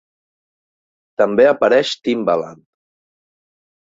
[1.23, 2.63] També apareix Timbaland.